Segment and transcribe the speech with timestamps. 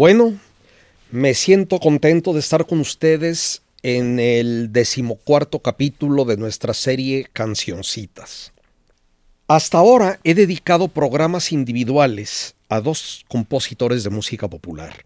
[0.00, 0.40] Bueno,
[1.10, 8.54] me siento contento de estar con ustedes en el decimocuarto capítulo de nuestra serie Cancioncitas.
[9.46, 15.04] Hasta ahora he dedicado programas individuales a dos compositores de música popular,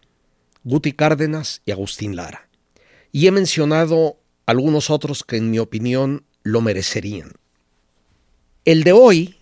[0.62, 2.48] Guti Cárdenas y Agustín Lara,
[3.10, 7.32] y he mencionado algunos otros que en mi opinión lo merecerían.
[8.64, 9.40] El de hoy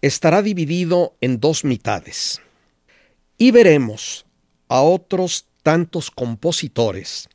[0.00, 2.40] estará dividido en dos mitades
[3.38, 4.26] y veremos
[4.72, 7.28] a otros tantos compositores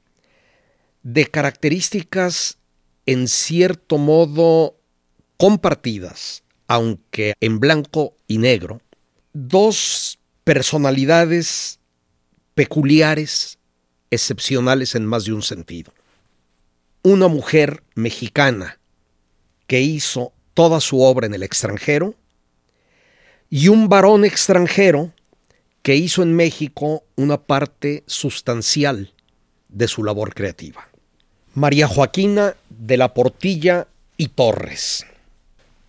[1.03, 2.57] de características
[3.05, 4.75] en cierto modo
[5.37, 8.81] compartidas, aunque en blanco y negro,
[9.33, 11.79] dos personalidades
[12.55, 13.59] peculiares,
[14.09, 15.93] excepcionales en más de un sentido.
[17.03, 18.79] Una mujer mexicana
[19.67, 22.15] que hizo toda su obra en el extranjero
[23.51, 25.13] y un varón extranjero
[25.87, 29.13] que hizo en México una parte sustancial
[29.69, 30.89] de su labor creativa.
[31.53, 35.05] María Joaquina de la Portilla y Torres.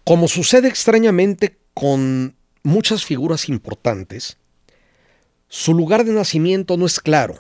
[0.05, 4.37] Como sucede extrañamente con muchas figuras importantes,
[5.49, 7.35] su lugar de nacimiento no es claro.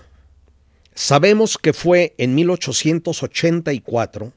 [0.94, 4.32] Sabemos que fue en 1884,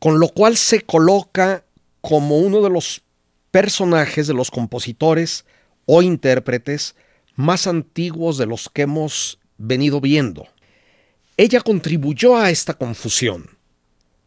[0.00, 1.64] con lo cual se coloca
[2.00, 3.02] como uno de los
[3.52, 5.44] personajes de los compositores
[5.86, 6.94] o intérpretes
[7.36, 10.46] más antiguos de los que hemos venido viendo.
[11.36, 13.50] Ella contribuyó a esta confusión,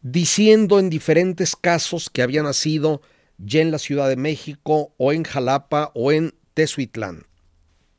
[0.02, 3.00] diciendo en diferentes casos que había nacido
[3.38, 7.24] ya en la Ciudad de México o en Jalapa o en Tezuitlán.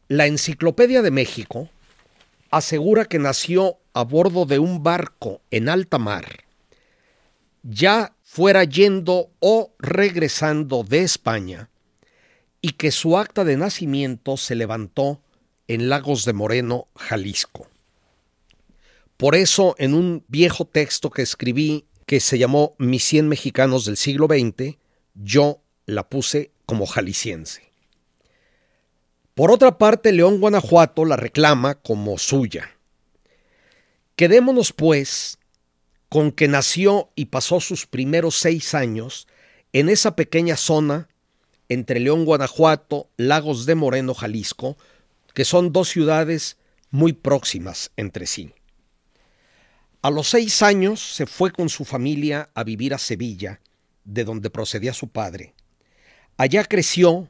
[0.07, 1.69] La Enciclopedia de México
[2.51, 6.43] asegura que nació a bordo de un barco en alta mar,
[7.63, 11.69] ya fuera yendo o regresando de España,
[12.61, 15.21] y que su acta de nacimiento se levantó
[15.67, 17.67] en Lagos de Moreno, Jalisco.
[19.17, 23.97] Por eso, en un viejo texto que escribí que se llamó Mis 100 mexicanos del
[23.97, 24.77] siglo XX,
[25.13, 27.71] yo la puse como jalisciense.
[29.35, 32.77] Por otra parte, León Guanajuato la reclama como suya.
[34.15, 35.37] Quedémonos, pues,
[36.09, 39.27] con que nació y pasó sus primeros seis años
[39.71, 41.08] en esa pequeña zona
[41.69, 44.75] entre León, Guanajuato, Lagos de Moreno, Jalisco,
[45.33, 46.57] que son dos ciudades
[46.91, 48.51] muy próximas entre sí.
[50.01, 53.61] A los seis años se fue con su familia a vivir a Sevilla,
[54.03, 55.53] de donde procedía su padre.
[56.37, 57.29] Allá creció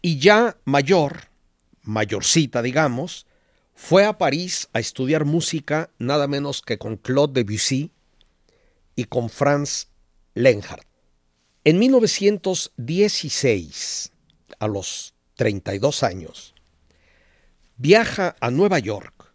[0.00, 1.28] y ya mayor,
[1.82, 3.26] mayorcita digamos,
[3.74, 7.90] fue a París a estudiar música nada menos que con Claude Debussy
[8.96, 9.88] y con Franz
[10.34, 10.87] Lenhardt.
[11.68, 14.12] En 1916,
[14.58, 16.54] a los 32 años,
[17.76, 19.34] viaja a Nueva York,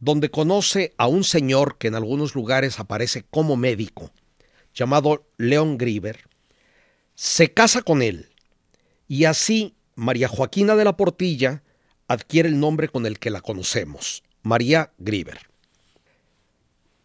[0.00, 4.10] donde conoce a un señor que en algunos lugares aparece como médico,
[4.74, 6.20] llamado Leon Grieber,
[7.16, 8.30] se casa con él
[9.06, 11.62] y así María Joaquina de la Portilla
[12.08, 15.50] adquiere el nombre con el que la conocemos, María Grieber.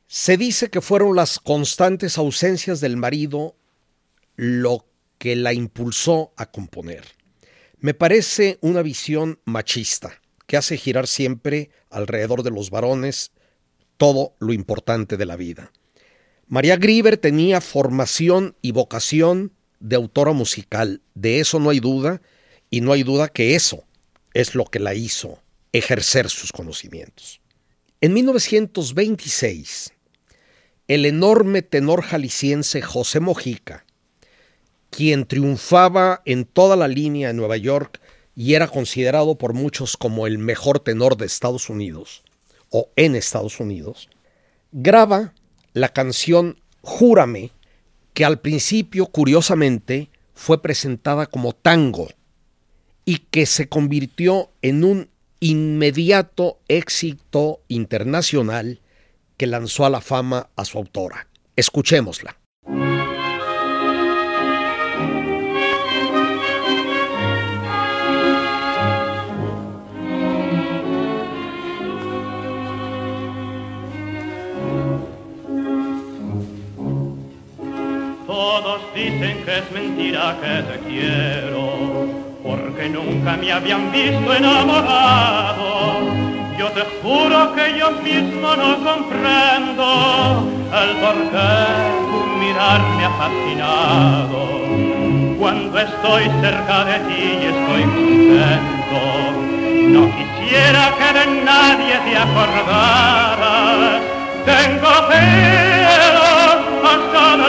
[0.08, 3.58] Se dice que fueron las constantes ausencias del marido
[4.40, 4.86] lo
[5.18, 7.04] que la impulsó a componer.
[7.80, 13.34] Me parece una visión machista que hace girar siempre alrededor de los varones
[13.98, 15.74] todo lo importante de la vida.
[16.48, 19.52] María Grieber tenía formación y vocación
[19.82, 22.22] de autora musical, de eso no hay duda,
[22.70, 23.84] y no hay duda que eso
[24.34, 27.42] es lo que la hizo ejercer sus conocimientos.
[28.00, 29.92] En 1926,
[30.88, 33.86] el enorme tenor jalisciense José Mojica
[34.90, 38.02] quien triunfaba en toda la línea en Nueva York
[38.36, 42.24] y era considerado por muchos como el mejor tenor de Estados Unidos
[42.70, 44.10] o en Estados Unidos,
[44.72, 45.34] graba
[45.74, 47.52] la canción Júrame,
[48.14, 52.08] que al principio, curiosamente, fue presentada como tango
[53.06, 55.10] y que se convirtió en un
[55.40, 58.82] inmediato éxito internacional
[59.38, 61.28] que lanzó a la fama a su autora.
[61.56, 62.39] Escuchémosla.
[78.94, 81.64] Dicen que es mentira que te quiero,
[82.44, 86.00] porque nunca me habían visto enamorado.
[86.58, 90.48] Yo te juro que yo mismo no comprendo
[90.82, 91.58] el por qué
[92.10, 94.40] tu mirar me ha fascinado.
[95.40, 99.02] Cuando estoy cerca de ti y estoy contento,
[99.94, 104.02] no quisiera que de nadie te acordaras.
[104.46, 107.49] Tengo celos hasta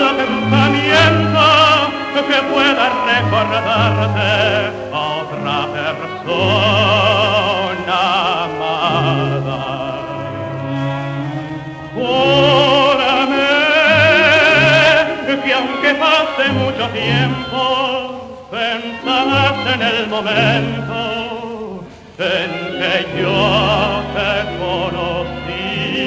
[16.88, 21.84] tiempo, pensarás en el momento
[22.18, 26.04] en que yo te conocí.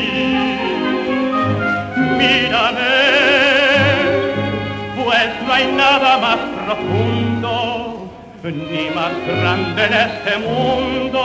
[2.18, 2.96] Mírame,
[5.04, 7.54] pues no hay nada más profundo
[8.44, 11.22] ni más grande en este mundo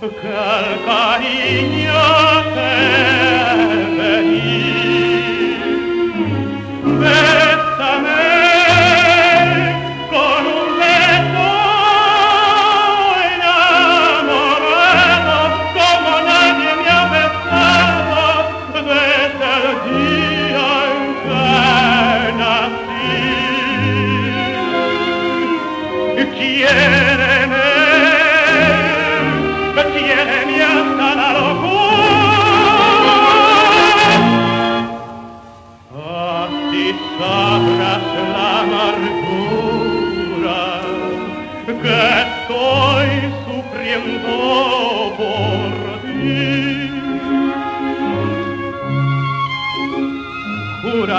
[0.00, 2.02] que el cariño
[2.54, 2.72] que
[4.22, 4.72] di.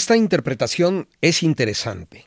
[0.00, 2.26] Esta interpretación es interesante.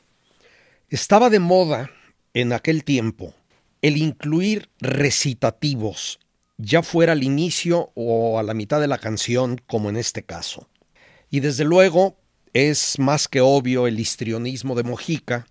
[0.90, 1.90] Estaba de moda
[2.32, 3.34] en aquel tiempo
[3.82, 6.20] el incluir recitativos,
[6.56, 10.68] ya fuera al inicio o a la mitad de la canción, como en este caso.
[11.30, 12.16] Y desde luego
[12.52, 15.48] es más que obvio el histrionismo de Mojica,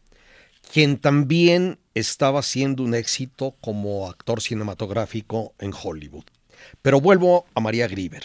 [0.72, 6.24] quien también estaba siendo un éxito como actor cinematográfico en Hollywood.
[6.82, 8.24] Pero vuelvo a María Grieber.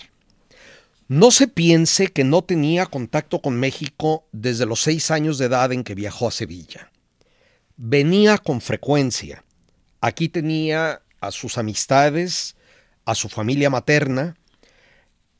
[1.09, 5.73] No se piense que no tenía contacto con México desde los seis años de edad
[5.73, 6.93] en que viajó a Sevilla.
[7.79, 9.43] Venía con frecuencia.
[10.03, 12.57] Aquí tenía a sus amistades,
[13.07, 14.37] a su familia materna,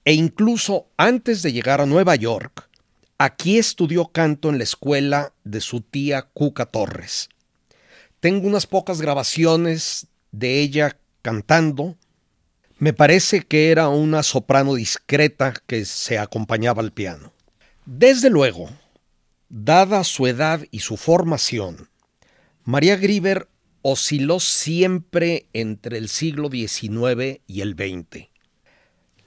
[0.07, 2.71] e incluso antes de llegar a Nueva York,
[3.19, 7.29] aquí estudió canto en la escuela de su tía Cuca Torres.
[8.21, 11.99] Tengo unas pocas grabaciones de ella cantando,
[12.79, 17.33] me parece que era una soprano discreta que se acompañaba al piano.
[17.87, 18.71] Desde luego,
[19.49, 21.89] dada su edad y su formación,
[22.65, 23.49] María Grieber
[23.83, 28.29] osciló siempre entre el siglo XIX y el XX.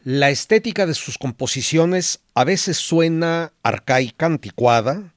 [0.03, 5.13] La estética de sus composiciones a veces suena arcaica, anticuada,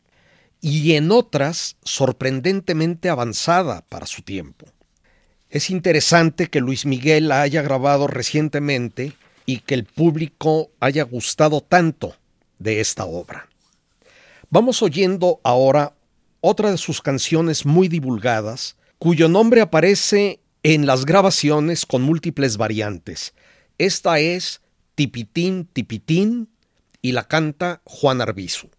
[0.60, 4.66] y en otras sorprendentemente avanzada para su tiempo.
[5.54, 9.12] Es interesante que Luis Miguel la haya grabado recientemente
[9.46, 12.16] y que el público haya gustado tanto
[12.58, 13.48] de esta obra.
[14.50, 15.94] Vamos oyendo ahora
[16.40, 23.32] otra de sus canciones muy divulgadas, cuyo nombre aparece en las grabaciones con múltiples variantes.
[23.78, 24.60] Esta es
[24.96, 26.48] Tipitín, Tipitín
[27.00, 28.70] y la canta Juan Arbizu.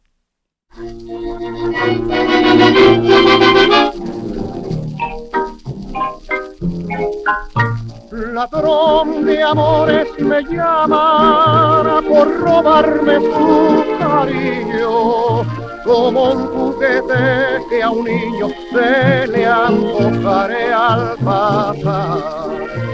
[8.12, 15.44] Ladrón de amores me llamará por robarme su cariño,
[15.84, 22.85] como un juguete que a un niño se le antojaré al pasar.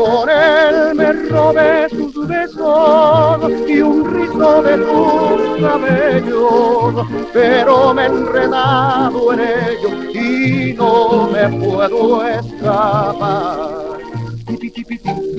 [0.00, 8.06] Con él me robé sus besos y un rizo de sus cabellos, pero me he
[8.06, 13.79] enredado en ellos y no me puedo escapar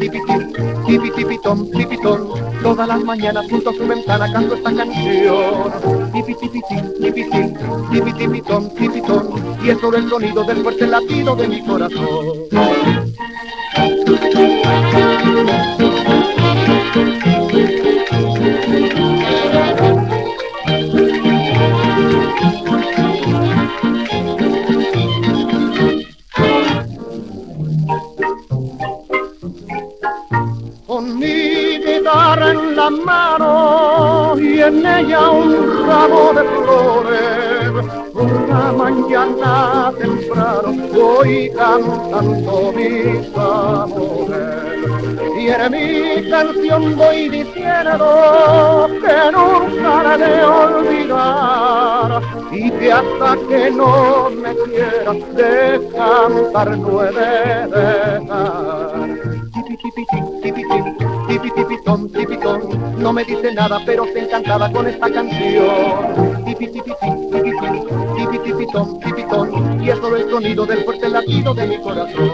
[0.01, 2.29] tipi tipitón, tipitón,
[2.63, 6.11] todas las mañanas junto a su ventana canto esta canción.
[6.11, 7.57] Tipi tipitín, tipitín,
[7.91, 12.01] tipi tipitón, y es todo el sonido del fuerte latido de mi corazón.
[34.37, 37.71] Y en ella un ramo de flores.
[38.49, 44.71] La mañana temprano voy cantando mis amores.
[45.39, 52.21] Y en mi canción voy diciendo que nunca la de olvidar
[52.51, 58.80] y que hasta que no me quiera de cantar no he de dejar
[62.97, 66.43] no me dice nada, pero se encantada con esta canción.
[66.45, 67.41] Tipi, tipi, tipi,
[68.15, 72.31] tipi, tipi, y es solo el sonido del fuerte latido de mi corazón.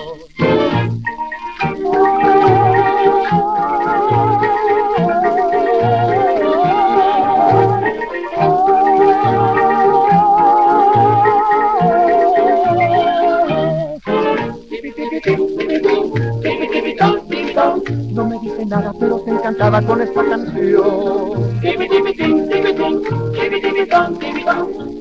[18.67, 21.59] Nada, pero se encantaba con esta canción.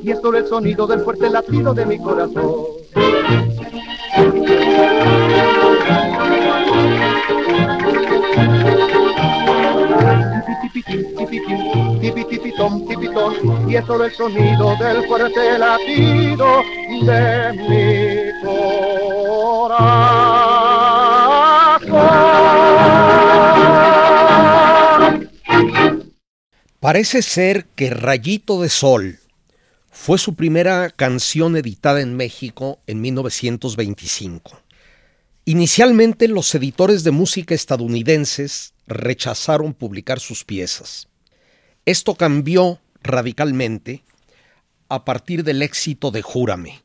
[0.02, 2.66] Y es solo el sonido del fuerte latido de mi corazón.
[13.68, 16.62] y es solo el sonido del fuerte latido
[17.02, 20.15] de mi corazón.
[26.86, 29.18] Parece ser que Rayito de Sol
[29.90, 34.62] fue su primera canción editada en México en 1925.
[35.46, 41.08] Inicialmente los editores de música estadounidenses rechazaron publicar sus piezas.
[41.86, 44.04] Esto cambió radicalmente
[44.88, 46.82] a partir del éxito de Júrame.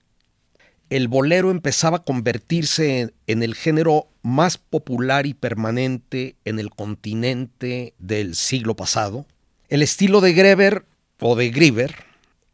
[0.90, 7.94] El bolero empezaba a convertirse en el género más popular y permanente en el continente
[8.00, 9.28] del siglo pasado
[9.72, 10.86] el estilo de Greber
[11.22, 11.96] o de Grieber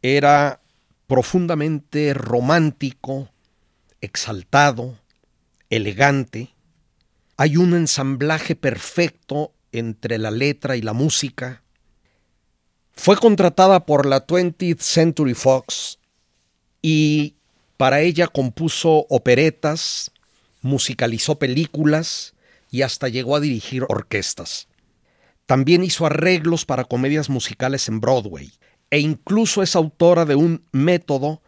[0.02, 0.60] era
[1.08, 3.28] profundamente romántico,
[4.00, 4.96] exaltado,
[5.68, 6.54] elegante.
[7.36, 11.64] Hay un ensamblaje perfecto entre la letra y la música.
[12.92, 15.98] Fue contratada por la 20th Century Fox
[16.82, 17.34] y
[17.76, 20.12] para ella compuso operetas,
[20.62, 22.34] musicalizó películas
[22.70, 24.67] y hasta llegó a dirigir orquestas.
[25.48, 28.52] También hizo arreglos para comedias musicales en Broadway
[28.90, 31.40] e incluso es autora de un método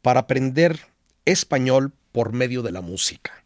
[0.00, 0.78] para aprender
[1.24, 3.44] español por medio de la música.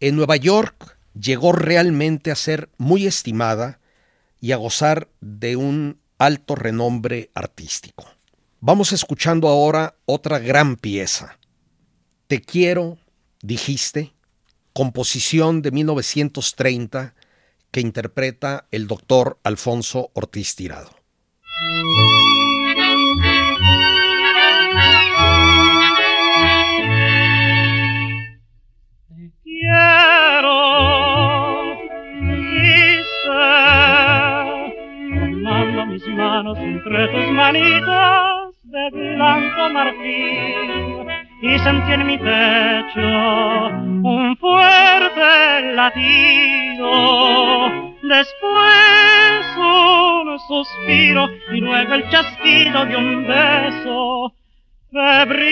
[0.00, 3.78] En Nueva York llegó realmente a ser muy estimada
[4.40, 8.08] y a gozar de un alto renombre artístico.
[8.58, 11.38] Vamos escuchando ahora otra gran pieza.
[12.26, 12.98] Te quiero,
[13.42, 14.12] dijiste,
[14.72, 17.14] composición de 1930
[17.74, 20.90] que interpreta el doctor Alfonso Ortiz Tirado.
[29.08, 30.54] Te quiero,
[35.18, 40.93] tomando mis manos entre tus manitas de blanco marfil
[41.44, 43.66] y sentí en mi pecho
[44.02, 46.90] un fuerte latido.
[48.02, 54.32] Después un suspiro y luego el chasquido de un beso
[54.90, 55.44] febril.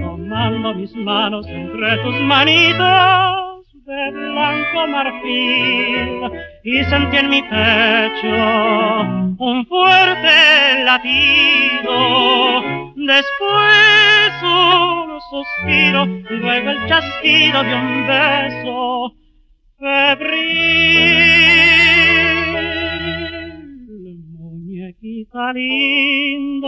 [0.00, 3.45] tomando mis manos entre tus manitas
[3.86, 6.30] de blanco marfil
[6.64, 8.26] y sentí en mi pecho
[9.38, 12.62] un fuerte latido.
[12.96, 19.12] Después un suspiro luego el chasquido de un beso
[19.78, 21.36] febril.
[24.32, 26.66] Muñequita linda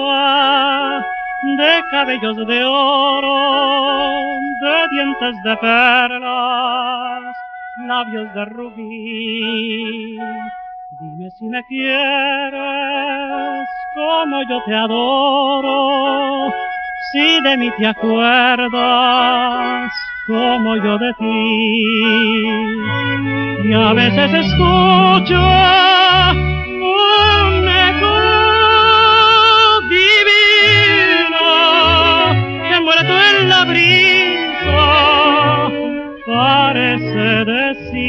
[1.43, 4.29] de cabellos de oro,
[4.61, 7.37] de dientes de perlas,
[7.87, 10.19] labios de rubí.
[11.01, 12.59] Dime si me quieres
[13.95, 16.53] como yo te adoro,
[17.13, 18.73] si de mí te acuerdas
[20.27, 22.55] como yo de ti.
[23.65, 25.41] Y a veces escucho
[26.81, 28.48] un eco
[33.49, 34.87] la brisa
[36.27, 38.09] parece decir.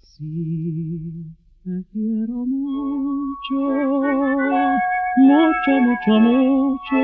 [0.00, 1.24] Sí
[1.64, 3.60] te quiero mucho
[5.16, 7.00] mucho mucho mucho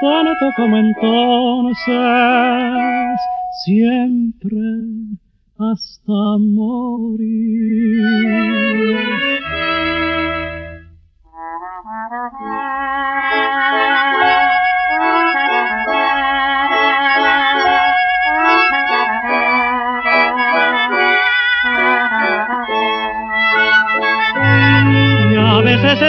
[0.00, 1.86] tanto como entonces
[3.64, 4.58] siempre
[5.58, 7.48] hasta morir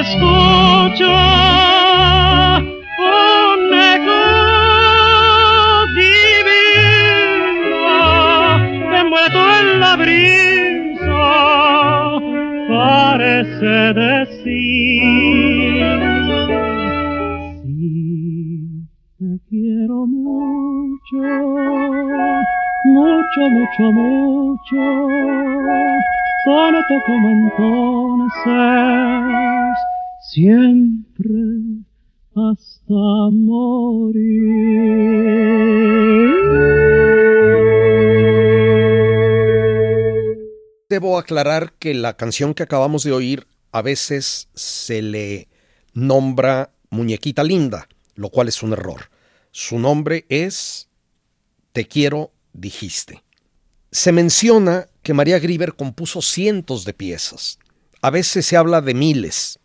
[0.09, 1.11] veces escucho
[2.99, 4.21] un eco
[5.95, 7.85] divino
[8.99, 11.25] envuelto en la brisa
[12.69, 14.39] parece decir
[17.63, 18.87] sí
[19.19, 21.21] te quiero mucho
[22.85, 24.83] mucho mucho mucho
[26.45, 28.69] tanto como entonces
[30.21, 31.33] siempre
[32.35, 32.93] hasta
[33.31, 34.19] morir.
[40.89, 45.47] Debo aclarar que la canción que acabamos de oír a veces se le
[45.93, 49.11] nombra Muñequita Linda, lo cual es un error.
[49.51, 50.89] Su nombre es
[51.71, 53.23] Te quiero, dijiste.
[53.91, 57.59] Se menciona que María Grieber compuso cientos de piezas.
[58.01, 59.59] A veces se habla de miles.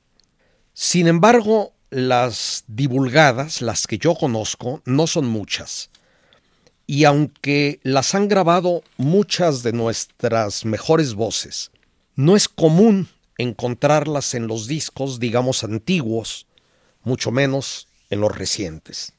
[0.74, 5.88] Sin embargo, las divulgadas, las que yo conozco, no son muchas.
[6.84, 11.70] Y aunque las han grabado muchas de nuestras mejores voces,
[12.16, 13.08] no es común
[13.38, 16.48] encontrarlas en los discos, digamos, antiguos,
[17.04, 19.12] mucho menos en los recientes.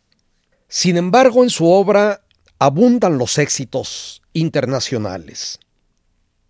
[0.68, 2.26] Sin embargo, en su obra
[2.60, 5.60] abundan los éxitos internacionales.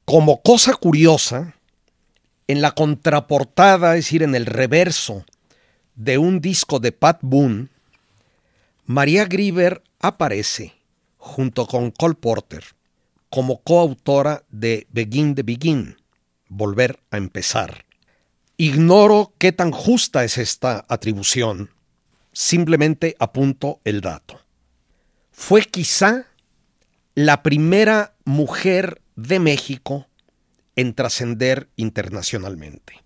[0.03, 1.55] Como cosa curiosa,
[2.47, 5.25] en la contraportada, es decir, en el reverso
[5.95, 7.69] de un disco de Pat Boone,
[8.85, 10.73] María Grieber aparece
[11.17, 12.63] junto con Cole Porter
[13.29, 15.97] como coautora de Begin the Begin,
[16.47, 17.85] Volver a empezar.
[18.57, 21.71] Ignoro qué tan justa es esta atribución,
[22.31, 24.39] simplemente apunto el dato.
[25.31, 26.27] Fue quizá
[27.15, 30.07] la primera mujer de México
[30.75, 33.03] en trascender internacionalmente.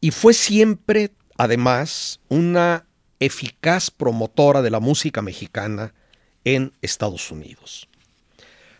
[0.00, 2.86] Y fue siempre, además, una
[3.18, 5.94] eficaz promotora de la música mexicana
[6.44, 7.88] en Estados Unidos.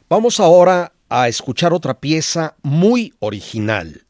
[0.09, 4.07] Vamos ahora a escuchar otra pieza muy original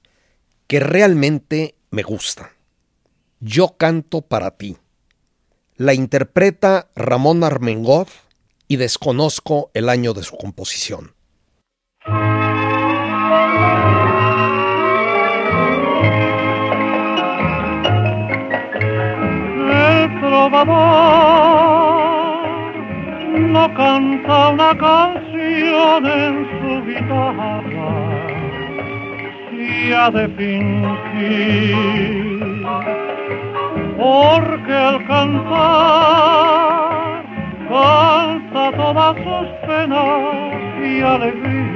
[0.67, 2.53] que realmente me gusta.
[3.41, 4.77] Yo canto para ti.
[5.77, 8.07] La interpreta Ramón Armengol
[8.69, 11.15] y desconozco el año de su composición.
[23.53, 27.93] No canta una canción en su guitarra,
[29.53, 31.77] y ha de fingir,
[33.97, 36.51] porque al cantar
[37.69, 41.71] canta todas sus penas y alegrías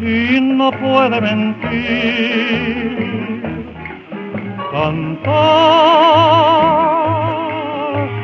[0.00, 2.76] y no puede mentir.
[4.76, 5.24] Cantar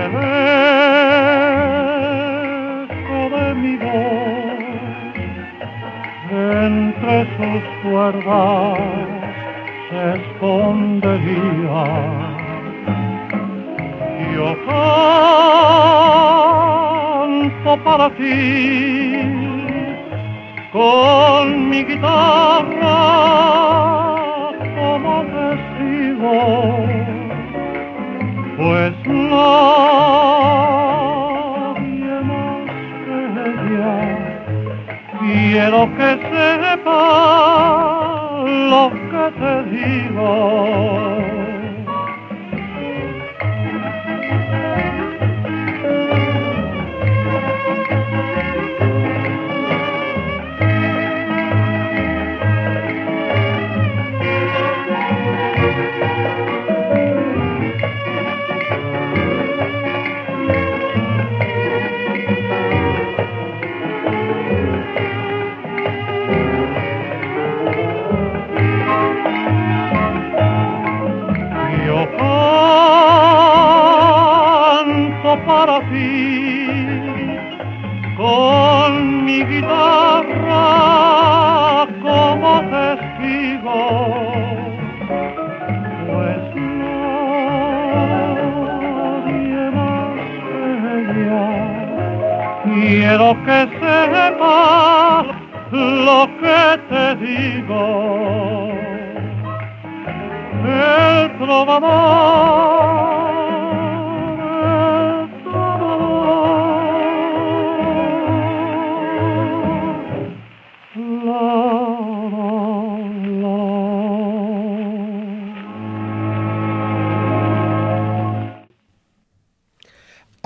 [0.00, 0.12] El
[2.90, 4.72] eco de mi voz
[6.32, 8.80] entre sus cuerdas
[9.88, 11.82] se escondería.
[14.34, 16.12] Yo canto
[17.84, 19.22] para ti
[20.72, 22.98] con mi guitarra
[24.76, 26.36] como testigo,
[28.56, 29.42] pues nadie
[32.30, 32.66] más
[33.04, 33.16] que
[33.50, 33.96] ella
[35.20, 37.02] quiero que sepa
[38.70, 41.11] lo que te digo.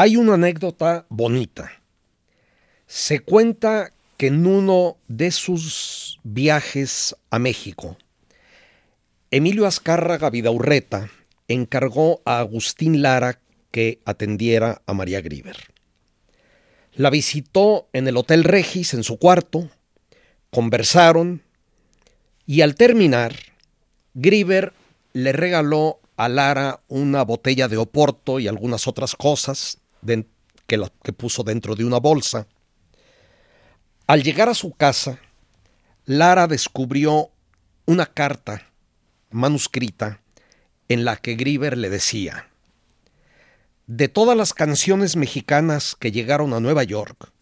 [0.07, 1.83] Hay una anécdota bonita.
[2.87, 7.99] Se cuenta que en uno de sus viajes a México,
[9.33, 11.11] Emilio Azcárraga Vidaurreta
[11.49, 13.41] encargó a Agustín Lara
[13.73, 15.57] que atendiera a María Grieber.
[16.95, 19.71] La visitó en el Hotel Regis en su cuarto,
[20.51, 21.43] conversaron
[22.47, 23.35] y al terminar,
[24.15, 24.73] Grieber
[25.15, 29.81] le regaló a Lara una botella de Oporto y algunas otras cosas
[30.67, 32.47] que, que puso dentro de una bolsa.
[34.07, 35.19] Al llegar a su casa,
[36.05, 37.31] Lara descubrió
[37.87, 38.71] una carta
[39.31, 40.21] manuscrita
[40.89, 42.49] en la que Grieber le decía,
[43.87, 47.33] de todas las canciones mexicanas que llegaron a Nueva York,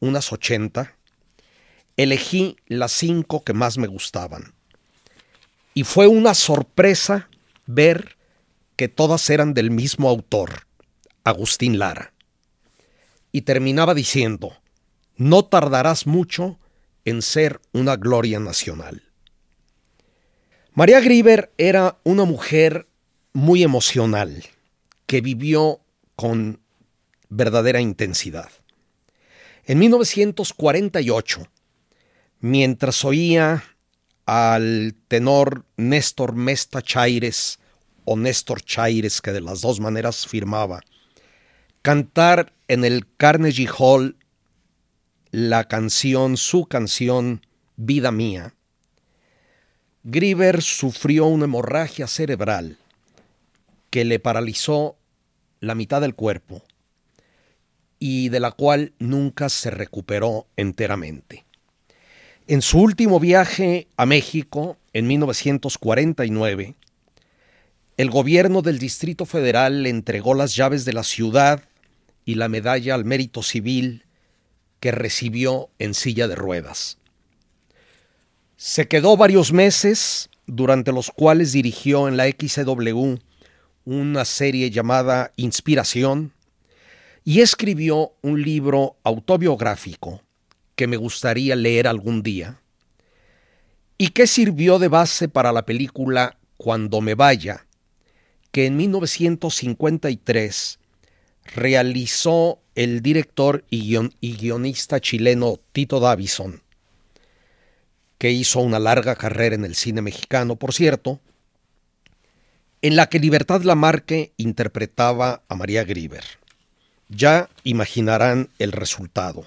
[0.00, 0.96] unas 80,
[1.96, 4.54] elegí las cinco que más me gustaban.
[5.74, 7.28] Y fue una sorpresa
[7.66, 8.16] ver
[8.76, 10.66] que todas eran del mismo autor,
[11.24, 12.12] Agustín Lara.
[13.30, 14.56] Y terminaba diciendo,
[15.16, 16.58] no tardarás mucho
[17.04, 19.02] en ser una gloria nacional.
[20.74, 22.88] María Grieber era una mujer
[23.32, 24.44] muy emocional,
[25.06, 25.80] que vivió
[26.16, 26.60] con
[27.28, 28.50] verdadera intensidad.
[29.64, 31.46] En 1948,
[32.40, 33.64] mientras oía
[34.26, 37.58] al tenor Néstor Mesta Chaires,
[38.04, 40.82] o Néstor Chaires, que de las dos maneras firmaba,
[41.82, 44.16] cantar en el Carnegie Hall
[45.32, 47.44] la canción, su canción,
[47.76, 48.54] Vida Mía,
[50.04, 52.78] Grieber sufrió una hemorragia cerebral
[53.90, 54.96] que le paralizó
[55.60, 56.62] la mitad del cuerpo
[57.98, 61.44] y de la cual nunca se recuperó enteramente.
[62.46, 66.74] En su último viaje a México, en 1949,
[67.96, 71.62] el gobierno del Distrito Federal le entregó las llaves de la ciudad
[72.24, 74.06] y la medalla al mérito civil
[74.80, 76.98] que recibió en silla de ruedas.
[78.56, 83.16] Se quedó varios meses, durante los cuales dirigió en la XW
[83.84, 86.32] una serie llamada Inspiración
[87.24, 90.22] y escribió un libro autobiográfico
[90.74, 92.62] que me gustaría leer algún día
[93.98, 97.66] y que sirvió de base para la película Cuando me vaya,
[98.52, 100.78] que en 1953
[101.44, 106.62] realizó el director y, guion y guionista chileno Tito Davison
[108.22, 111.18] que hizo una larga carrera en el cine mexicano, por cierto,
[112.80, 116.22] en la que Libertad Lamarque interpretaba a María Grieber.
[117.08, 119.44] Ya imaginarán el resultado.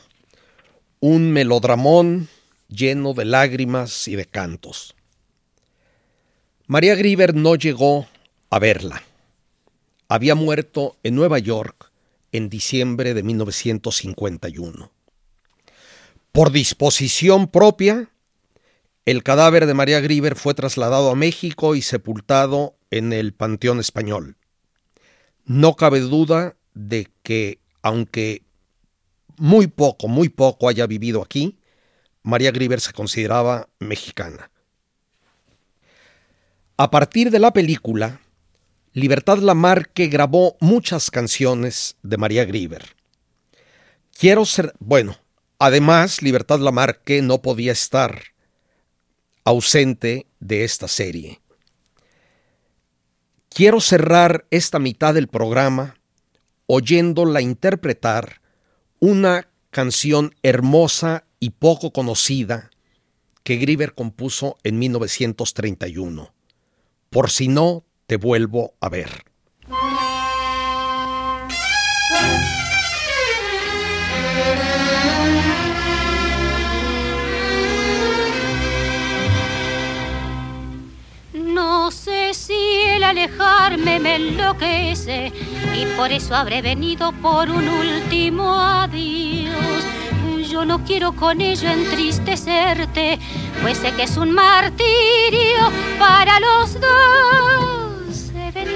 [1.00, 2.28] Un melodramón
[2.68, 4.94] lleno de lágrimas y de cantos.
[6.68, 8.08] María Grieber no llegó
[8.50, 9.04] a verla.
[10.08, 11.92] Había muerto en Nueva York
[12.32, 14.92] en diciembre de 1951.
[16.32, 18.12] Por disposición propia,
[19.06, 24.36] El cadáver de María Grieber fue trasladado a México y sepultado en el Panteón Español.
[25.46, 28.42] No cabe duda de que, aunque
[29.38, 31.60] muy poco, muy poco haya vivido aquí,
[32.24, 34.50] María Grieber se consideraba mexicana.
[36.78, 38.20] A partir de la película,
[38.96, 42.96] Libertad Lamarque grabó muchas canciones de María Grieber.
[44.18, 45.18] Quiero ser, bueno,
[45.60, 48.22] además Libertad Lamarque no podía estar
[49.44, 51.42] ausente de esta serie.
[53.50, 55.98] Quiero cerrar esta mitad del programa
[56.66, 58.40] oyéndola interpretar
[59.02, 62.70] una canción hermosa y poco conocida
[63.44, 66.34] que Grieber compuso en 1931.
[67.10, 69.26] Por si no, te vuelvo a ver.
[81.34, 82.54] No sé si
[82.88, 85.32] el alejarme me enloquece
[85.76, 89.84] y por eso habré venido por un último adiós.
[90.50, 93.20] Yo no quiero con ello entristecerte,
[93.62, 97.65] pues sé que es un martirio para los dos.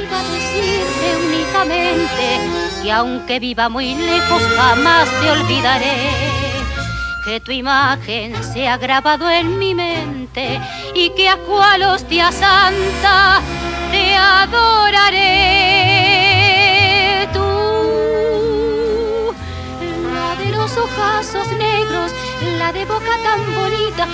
[0.09, 2.39] Venido a decirte únicamente
[2.81, 6.09] que aunque viva muy lejos jamás te olvidaré.
[7.25, 10.59] Que tu imagen se ha grabado en mi mente
[10.95, 13.39] y que a cual hostia santa
[13.91, 15.19] te adoraré.
[17.33, 19.33] Tú,
[20.13, 22.11] la de los ojazos negros,
[22.57, 24.07] la de boca tan bonita,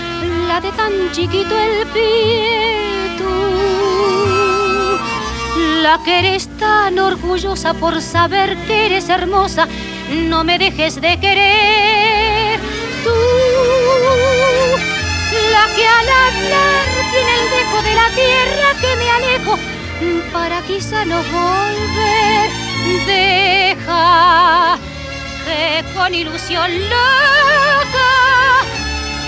[0.48, 3.16] la de tan chiquito el pie.
[3.16, 3.24] Tú,
[5.82, 9.68] la que eres tan orgullosa por saber que eres hermosa,
[10.28, 12.58] no me dejes de querer.
[13.04, 13.10] Tú,
[15.52, 19.58] la que al hablar tiene el dejo de la tierra que me alejo
[20.32, 22.50] para quizá no volver.
[23.06, 24.78] Deja
[25.44, 28.12] que con ilusión loca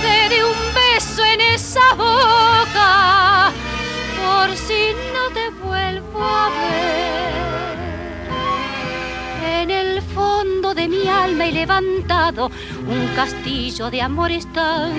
[0.03, 3.53] te dé un beso en esa boca
[4.17, 5.18] por si no
[9.61, 12.51] En el fondo de mi alma he levantado
[12.87, 14.93] un castillo de amores tan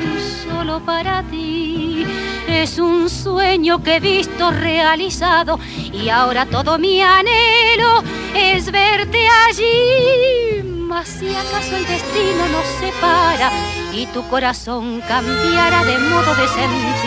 [0.44, 2.06] solo para ti.
[2.48, 5.60] Es un sueño que he visto realizado
[5.94, 8.04] y ahora todo mi anhelo
[8.36, 10.64] es verte allí.
[10.88, 13.52] Mas si acaso el destino nos separa
[13.94, 16.99] y tu corazón cambiará de modo de sentir.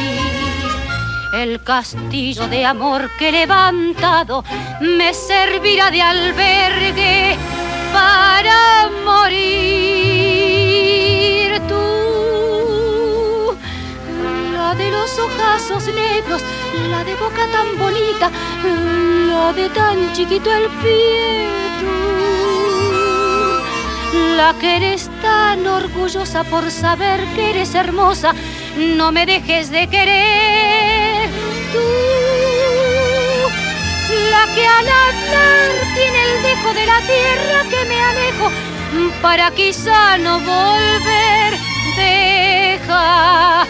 [1.33, 4.45] El castillo de amor que he levantado
[4.83, 7.39] me servirá de albergue
[7.91, 9.33] para morir.
[11.67, 13.57] Tú,
[14.53, 16.43] la de los ojazos negros,
[16.91, 18.31] la de boca tan bonita,
[19.31, 21.49] la de tan chiquito el pie.
[21.81, 21.87] Tú,
[24.37, 28.35] la que eres tan orgullosa por saber que eres hermosa,
[28.77, 31.12] no me dejes de querer.
[31.73, 31.89] Tú,
[34.31, 38.51] la que al hablar tiene el dejo de la tierra que me alejo
[39.21, 41.55] para quizá no volver.
[41.97, 43.67] Deja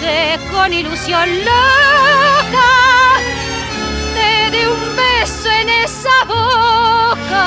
[0.00, 2.72] que con ilusión loca
[4.14, 7.46] te dé un beso en esa boca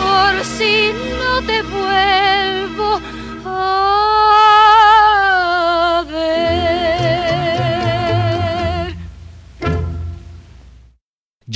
[0.00, 3.00] por si no te vuelvo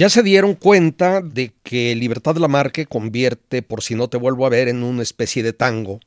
[0.02, 4.48] Ya se dieron cuenta de que Libertad Lamarque convierte Por si no te vuelvo a
[4.48, 6.00] ver en una especie de tango,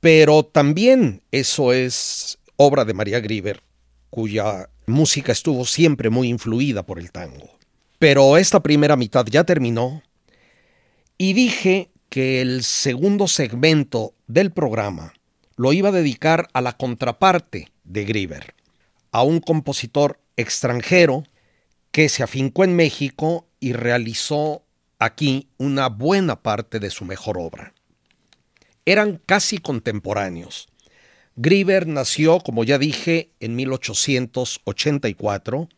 [0.00, 3.62] pero también eso es obra de María Grieber,
[4.10, 7.48] cuya música estuvo siempre muy influida por el tango.
[7.98, 10.02] Pero esta primera mitad ya terminó
[11.16, 15.14] y dije que el segundo segmento del programa
[15.56, 18.54] lo iba a dedicar a la contraparte de Grieber,
[19.12, 21.24] a un compositor extranjero
[21.98, 24.62] que se afincó en México y realizó
[25.00, 27.74] aquí una buena parte de su mejor obra.
[28.86, 30.68] Eran casi contemporáneos.
[31.34, 35.68] Grieber nació, como ya dije, en 1884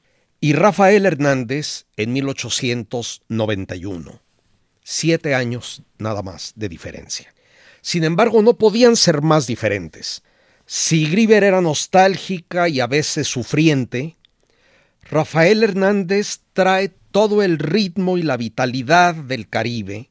[0.40, 4.20] y Rafael Hernández en 1891.
[4.84, 7.32] Siete años nada más de diferencia.
[7.80, 10.22] Sin embargo, no podían ser más diferentes.
[10.66, 14.18] Si Grieber era nostálgica y a veces sufriente,
[15.02, 20.10] Rafael Hernández trae todo el ritmo y la vitalidad del Caribe,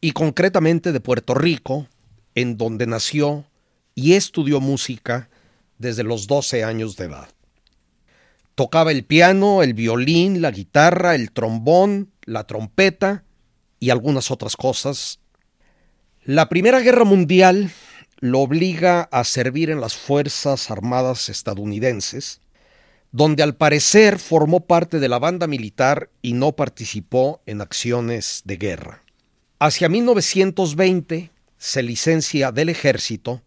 [0.00, 1.86] y concretamente de Puerto Rico,
[2.34, 3.46] en donde nació
[3.94, 5.30] y estudió música
[5.78, 7.28] desde los 12 años de edad.
[8.54, 13.24] Tocaba el piano, el violín, la guitarra, el trombón, la trompeta
[13.80, 15.20] y algunas otras cosas.
[16.24, 17.70] La Primera Guerra Mundial
[18.18, 22.41] lo obliga a servir en las Fuerzas Armadas estadounidenses,
[23.12, 28.56] donde al parecer formó parte de la banda militar y no participó en acciones de
[28.56, 29.02] guerra.
[29.58, 33.42] Hacia 1920 se licencia del ejército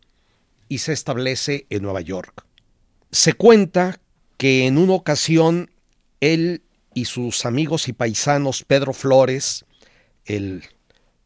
[0.70, 2.46] y se establece en Nueva York.
[3.12, 4.00] Se cuenta
[4.38, 5.72] que en una ocasión
[6.22, 6.62] él
[6.94, 9.66] y sus amigos y paisanos Pedro Flores,
[10.26, 10.64] el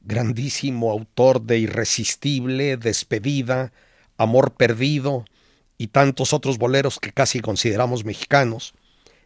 [0.02, 3.73] grandísimo autor de Irresistible, Despedida,
[4.17, 5.25] Amor Perdido
[5.79, 8.73] y tantos otros boleros que casi consideramos mexicanos,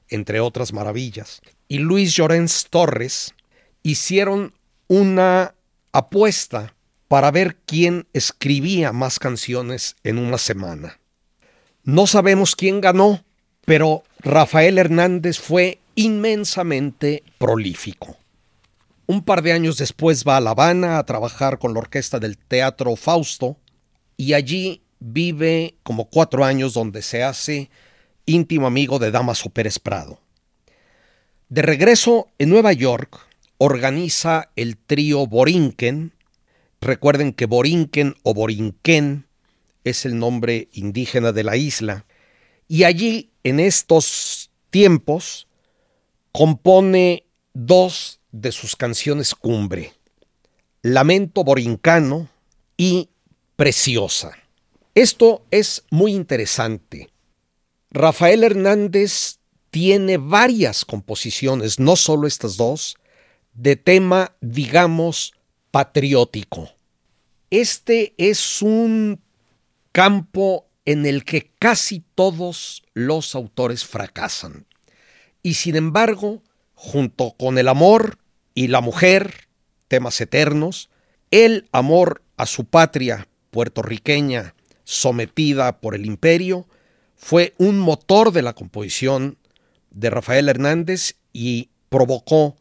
[0.08, 3.34] entre otras maravillas, y Luis Llorens Torres
[3.82, 4.54] hicieron
[4.88, 5.56] una
[5.92, 6.76] apuesta
[7.08, 11.00] para ver quién escribía más canciones en una semana.
[11.84, 13.26] No sabemos quién ganó,
[13.66, 18.16] pero Rafael Hernández fue inmensamente prolífico.
[19.08, 22.38] Un par de años después va a La Habana a trabajar con la orquesta del
[22.38, 23.58] Teatro Fausto
[24.18, 27.70] y allí vive como cuatro años donde se hace
[28.26, 30.20] íntimo amigo de Damaso Pérez Prado.
[31.50, 33.20] De regreso en Nueva York,
[33.58, 36.14] organiza el trío Borinquen.
[36.80, 39.28] Recuerden que Borinquen o Borinquen
[39.84, 42.06] es el nombre indígena de la isla.
[42.70, 45.48] Y allí, en estos tiempos,
[46.32, 49.94] compone dos de sus canciones cumbre,
[50.82, 52.30] Lamento Borincano
[52.78, 53.10] y
[53.56, 54.43] Preciosa.
[54.96, 57.10] Esto es muy interesante.
[57.90, 59.40] Rafael Hernández
[59.72, 62.98] tiene varias composiciones, no solo estas dos,
[63.56, 65.34] de tema, digamos,
[65.72, 66.70] patriótico.
[67.50, 69.20] Este es un
[69.92, 74.68] campo en el que casi todos los autores fracasan.
[75.42, 76.44] Y sin embargo,
[76.76, 78.20] junto con el amor
[78.54, 79.48] y la mujer,
[79.88, 80.90] temas eternos,
[81.32, 84.54] el amor a su patria puertorriqueña
[84.84, 86.68] sometida por el imperio,
[87.16, 89.38] fue un motor de la composición
[89.92, 92.58] de Rafael Hernández y provocó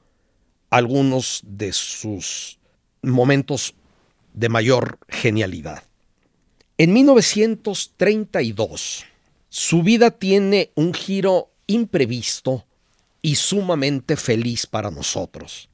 [0.71, 2.59] algunos de sus
[3.03, 3.75] momentos
[4.35, 5.83] de mayor genialidad.
[6.79, 9.05] En 1932,
[9.49, 12.65] su vida tiene un giro imprevisto
[13.21, 15.69] y sumamente feliz para nosotros.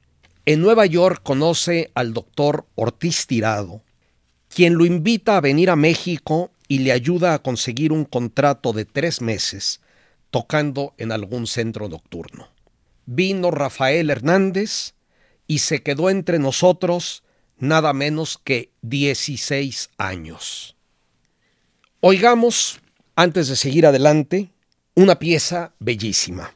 [0.45, 3.81] En Nueva York conoce al doctor Ortiz Tirado,
[4.49, 8.85] quien lo invita a venir a México y le ayuda a conseguir un contrato de
[8.85, 9.81] tres meses
[10.31, 12.49] tocando en algún centro nocturno.
[13.05, 14.93] Vino Rafael Hernández
[15.47, 17.23] y se quedó entre nosotros
[17.57, 20.75] nada menos que 16 años.
[22.01, 22.79] Oigamos,
[23.15, 24.51] antes de seguir adelante,
[24.95, 26.55] una pieza bellísima.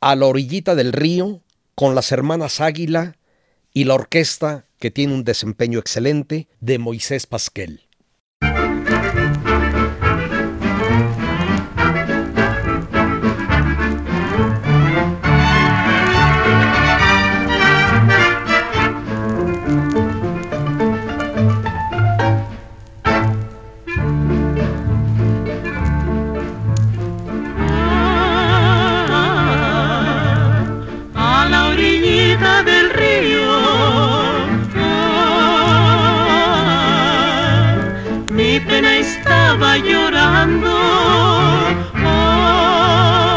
[0.00, 1.42] A la orillita del río,
[1.74, 3.16] con las hermanas Águila
[3.72, 7.85] y la orquesta que tiene un desempeño excelente de Moisés Pasquel.
[39.46, 40.70] estaba llorando.
[41.94, 43.36] Ah,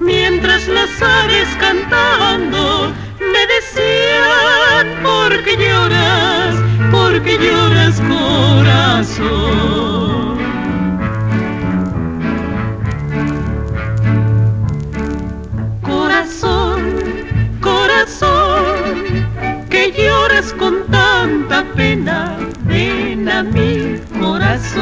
[0.00, 6.54] mientras las aves cantando me decían, ¿por qué lloras?
[6.90, 9.75] ¿Por qué lloras corazón?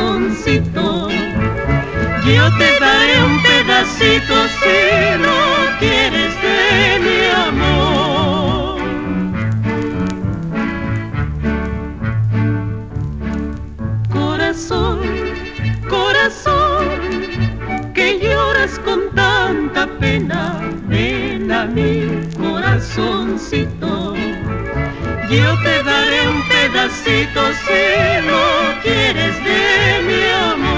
[0.05, 1.09] corazoncito.
[2.25, 4.79] Yo te daré un pedacito si
[5.21, 5.39] no
[5.79, 8.79] quieres de mi amor.
[14.11, 15.01] Corazón,
[15.89, 16.85] corazón,
[17.95, 24.15] que lloras con tanta pena, ven a mi corazoncito.
[25.31, 30.74] Yo te daré un pedacito pedacito si lo quieres de mi amor.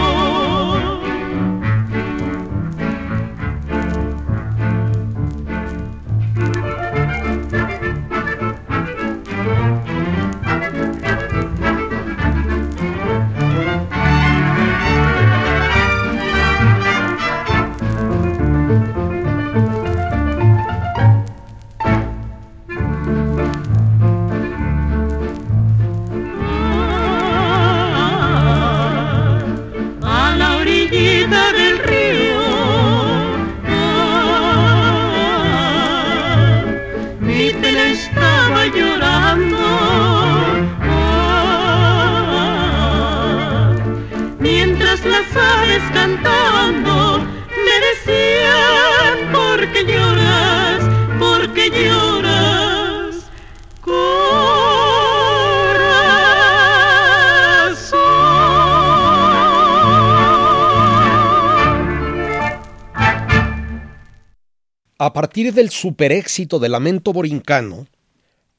[65.37, 67.87] Partir del superéxito de Lamento Borincano,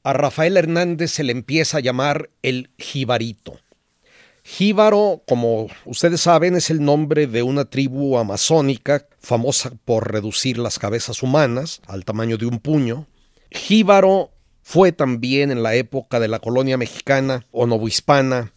[0.04, 3.58] a Rafael Hernández se le empieza a llamar el jibarito.
[4.44, 10.78] Jíbaro, como ustedes saben, es el nombre de una tribu amazónica famosa por reducir las
[10.78, 13.08] cabezas humanas al tamaño de un puño.
[13.50, 14.30] Jíbaro
[14.62, 18.52] fue también en la época de la colonia mexicana o novohispana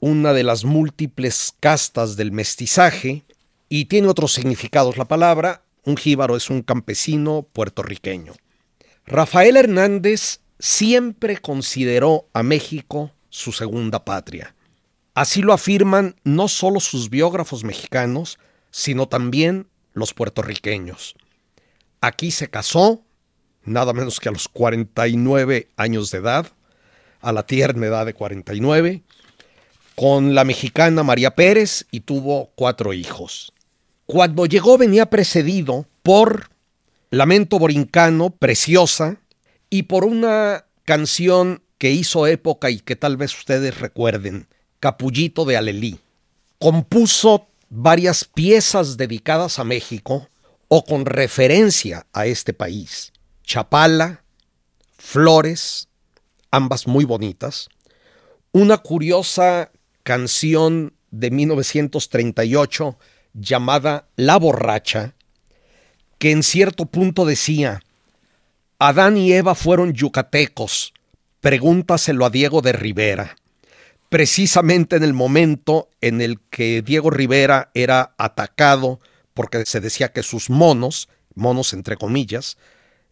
[0.00, 3.22] una de las múltiples castas del mestizaje
[3.68, 5.62] y tiene otros significados la palabra.
[5.90, 8.34] Un jíbaro es un campesino puertorriqueño.
[9.06, 14.54] Rafael Hernández siempre consideró a México su segunda patria.
[15.14, 18.38] Así lo afirman no solo sus biógrafos mexicanos,
[18.70, 21.16] sino también los puertorriqueños.
[22.00, 23.02] Aquí se casó,
[23.64, 26.52] nada menos que a los 49 años de edad,
[27.20, 29.02] a la tierna edad de 49,
[29.96, 33.52] con la mexicana María Pérez y tuvo cuatro hijos.
[34.10, 36.50] Cuando llegó venía precedido por
[37.10, 39.20] Lamento Borincano, Preciosa,
[39.70, 44.48] y por una canción que hizo época y que tal vez ustedes recuerden,
[44.80, 46.00] Capullito de Alelí.
[46.58, 50.28] Compuso varias piezas dedicadas a México
[50.66, 53.12] o con referencia a este país.
[53.44, 54.24] Chapala,
[54.98, 55.86] Flores,
[56.50, 57.68] ambas muy bonitas.
[58.50, 59.70] Una curiosa
[60.02, 62.98] canción de 1938
[63.34, 65.14] llamada La borracha,
[66.18, 67.80] que en cierto punto decía,
[68.78, 70.94] Adán y Eva fueron yucatecos,
[71.40, 73.36] pregúntaselo a Diego de Rivera
[74.10, 79.00] precisamente en el momento en el que Diego Rivera era atacado
[79.32, 82.58] porque se decía que sus monos, monos entre comillas,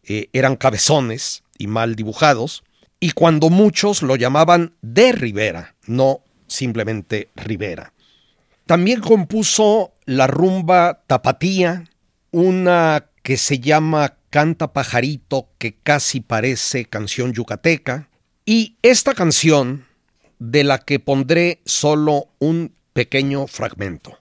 [0.02, 2.64] eh, eran cabezones y mal dibujados,
[3.00, 7.92] y cuando muchos lo llamaban de Rivera, no simplemente Rivera.
[8.66, 11.84] También compuso la rumba Tapatía,
[12.30, 18.08] una que se llama Canta Pajarito, que casi parece canción yucateca,
[18.46, 19.84] y esta canción,
[20.38, 24.18] de la que pondré solo un pequeño fragmento.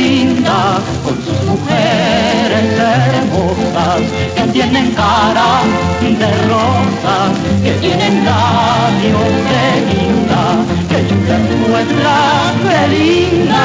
[0.00, 2.64] Linda, con sus mujeres
[3.14, 4.00] hermosas,
[4.34, 5.50] que tienen cara
[6.00, 7.30] de rosas,
[7.62, 10.42] que tienen labios de linda,
[10.88, 12.18] que chula Puebla,
[12.64, 13.62] qué linda,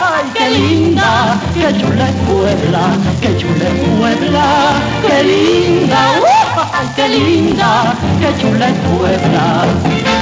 [0.00, 1.40] ¡ay, qué linda!
[1.54, 2.84] Que chula Puebla,
[3.20, 4.46] que chula Puebla,
[5.02, 6.02] qué linda,
[6.72, 7.94] ¡ay, qué linda!
[8.20, 10.19] Que chula Puebla.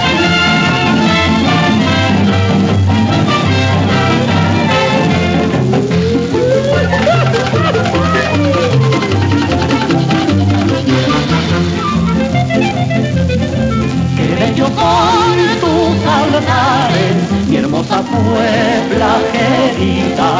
[14.59, 17.16] Yo con tus altares,
[17.48, 20.30] mi hermosa Puebla querida,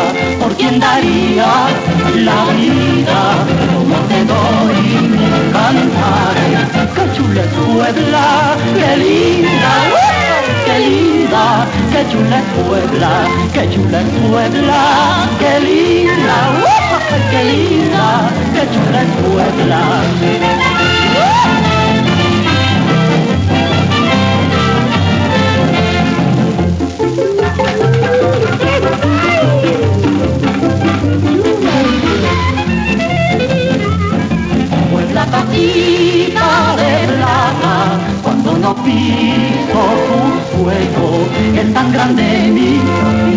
[0.41, 1.51] por quien daría
[2.17, 3.21] la vida,
[3.73, 4.81] como te doy
[5.13, 8.27] mis cantares, que chula es Puebla,
[8.75, 9.75] qué linda,
[10.67, 11.45] qué linda,
[11.93, 13.13] qué chula es Puebla,
[13.55, 14.83] qué chula es Puebla,
[15.39, 16.39] qué linda,
[17.31, 18.07] qué linda,
[18.53, 19.81] qué chula es Puebla.
[35.31, 41.09] La tacita de plata cuando no piso tu suelo
[41.55, 42.81] es tan grande mi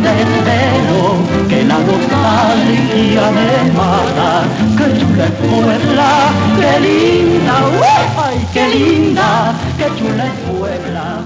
[0.01, 1.17] deseo
[1.49, 4.43] que la nostalgia me mata
[4.77, 6.29] que chula es Puebla
[6.59, 8.21] qué linda ¡uh!
[8.25, 11.23] ay qué linda qué chula es Puebla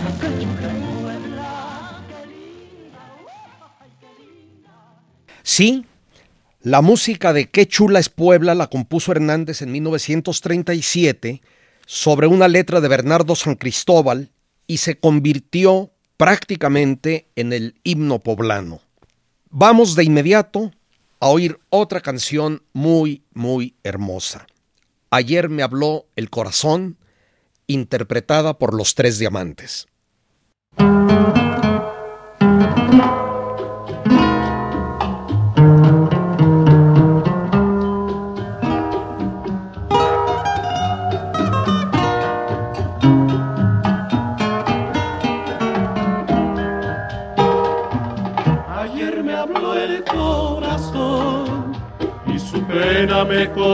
[5.48, 5.86] Sí,
[6.66, 11.44] la música de Qué chula es Puebla la compuso Hernández en 1937
[11.86, 14.32] sobre una letra de Bernardo San Cristóbal
[14.66, 18.82] y se convirtió prácticamente en el himno poblano.
[19.52, 20.72] Vamos de inmediato
[21.20, 24.48] a oír otra canción muy, muy hermosa.
[25.12, 26.98] Ayer me habló el corazón,
[27.68, 29.86] interpretada por los tres diamantes.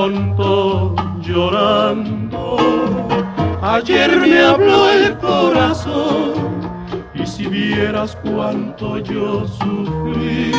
[0.01, 2.57] Contó llorando.
[3.61, 6.33] Ayer me habló el corazón
[7.13, 10.53] y si vieras cuánto yo sufrí,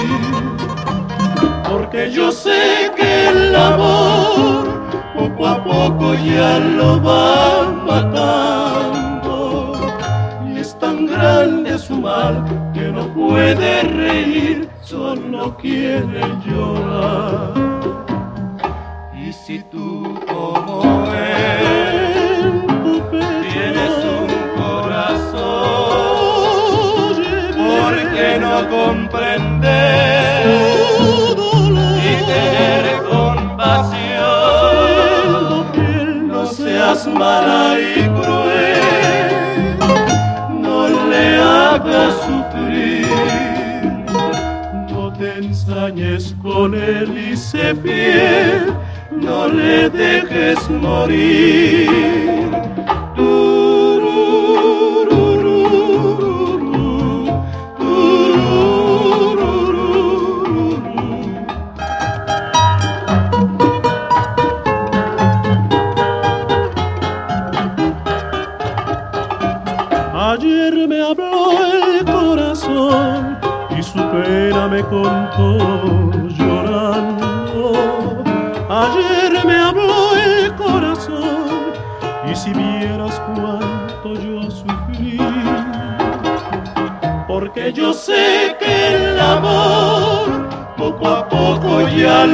[1.69, 4.63] porque yo sé que el amor
[5.17, 9.75] poco a poco ya lo va matando
[10.47, 12.35] y es tan grande su mal
[12.73, 16.72] que no puede reír, solo quiere llorar.
[28.33, 30.47] ¿Por qué no comprender
[31.99, 33.89] y tener compasión?
[36.29, 39.79] No seas mala y cruel,
[40.61, 43.07] no le hagas sufrir,
[44.91, 48.75] no te ensañes con él y se fiel,
[49.11, 51.72] no le dejes morir.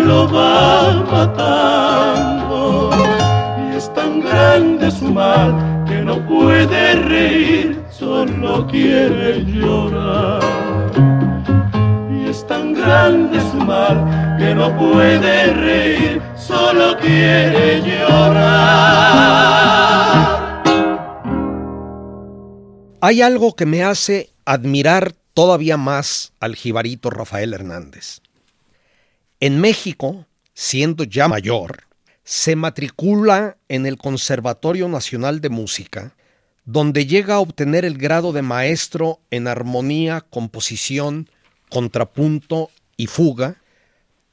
[0.09, 2.90] Lo va matando.
[3.61, 10.42] Y es tan grande su mal que no puede reír, solo quiere llorar.
[12.11, 13.96] Y es tan grande su mal
[14.38, 18.78] que no puede reír, solo quiere llorar.
[23.02, 28.22] Hay algo que me hace admirar todavía más al jibarito Rafael Hernández.
[29.41, 31.84] En México, siendo ya mayor,
[32.24, 36.16] se matricula en el Conservatorio Nacional de Música,
[36.64, 41.30] donde llega a obtener el grado de maestro en armonía, composición,
[41.70, 43.62] contrapunto y fuga,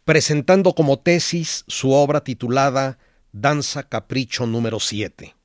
[0.06, 2.97] presentando como tesis su obra titulada
[3.32, 5.36] Danza Capricho número 7.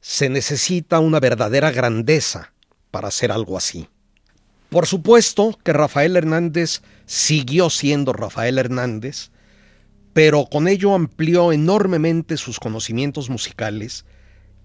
[0.00, 2.52] Se necesita una verdadera grandeza
[2.92, 3.88] para hacer algo así.
[4.70, 9.30] Por supuesto que Rafael Hernández siguió siendo Rafael Hernández,
[10.12, 14.04] pero con ello amplió enormemente sus conocimientos musicales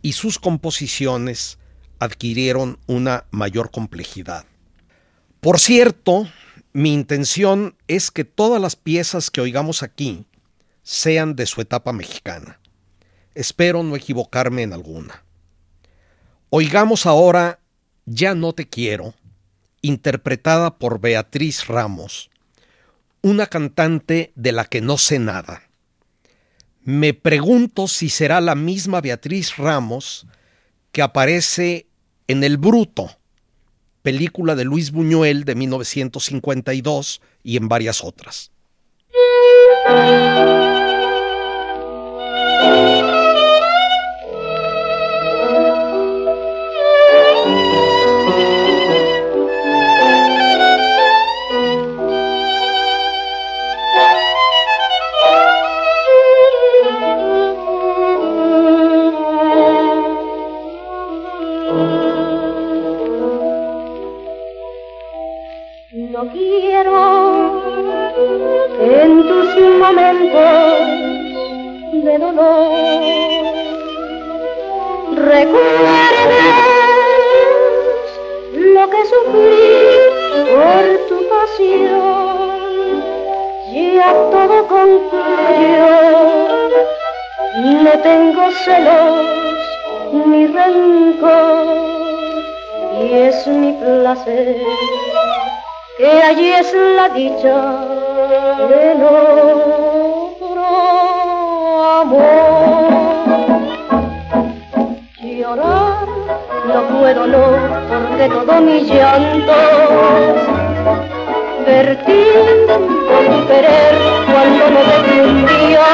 [0.03, 1.57] y sus composiciones
[1.97, 4.45] adquirieron una mayor complejidad.
[5.41, 6.27] Por cierto,
[6.71, 10.25] mi intención es que todas las piezas que oigamos aquí
[10.83, 12.59] sean de su etapa mexicana.
[13.33, 15.23] Espero no equivocarme en alguna.
[16.51, 17.59] Oigamos ahora
[18.05, 19.15] Ya no te quiero,
[19.87, 22.29] interpretada por Beatriz Ramos,
[23.21, 25.63] una cantante de la que no sé nada.
[26.83, 30.27] Me pregunto si será la misma Beatriz Ramos
[30.91, 31.87] que aparece
[32.27, 33.17] en El Bruto,
[34.01, 38.51] película de Luis Buñuel de 1952 y en varias otras.
[68.81, 70.87] En tus momentos
[71.93, 72.71] de dolor
[75.15, 75.55] recuerdes
[78.55, 79.69] lo que sufrí
[80.51, 82.45] por tu pasión.
[83.73, 85.89] Ya todo concluyó,
[87.83, 89.25] no tengo celos
[90.25, 91.65] ni rencor
[93.01, 94.57] y es mi placer
[95.97, 97.85] que allí es la dicha
[98.67, 100.65] del otro
[102.01, 102.85] amor.
[105.21, 106.07] Llorar
[106.67, 107.45] no puedo no,
[107.87, 109.53] porque todo mi llanto
[111.65, 112.23] vertí
[113.07, 113.95] por mi querer
[114.31, 115.91] cuando no te un día.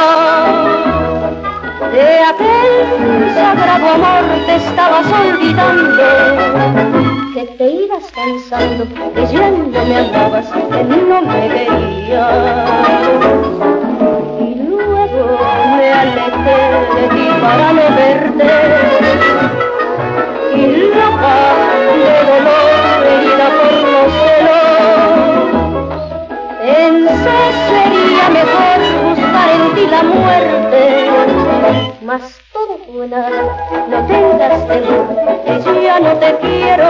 [1.91, 2.71] De aquel
[3.35, 10.83] sagrado amor te estabas olvidando que te ibas cansando, que ya no me amabas, que
[10.83, 11.69] no me querías.
[14.41, 15.39] Y luego
[15.77, 16.59] me alejé
[16.95, 18.49] de ti para no verte.
[20.55, 20.57] Y
[20.93, 21.35] loca
[22.03, 25.51] de dolor, herida por los celos,
[26.59, 28.77] pensé sería mejor
[29.09, 30.81] buscar en ti la muerte.
[32.03, 32.40] Mas
[33.09, 33.29] nada,
[33.89, 35.07] no tengas temor,
[35.63, 36.87] que ya no te quiero.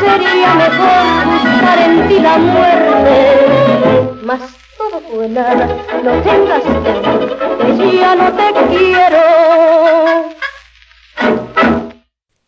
[0.00, 3.14] Sería mejor buscar en ti la muerte.
[4.24, 4.40] Mas
[6.02, 6.72] no tengas que
[8.16, 8.50] no te.